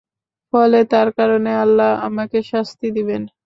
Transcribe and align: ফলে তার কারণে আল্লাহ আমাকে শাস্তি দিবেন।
ফলে 0.53 0.79
তার 0.91 1.07
কারণে 1.17 1.51
আল্লাহ 1.63 1.89
আমাকে 2.07 2.37
শাস্তি 2.51 2.87
দিবেন। 2.97 3.21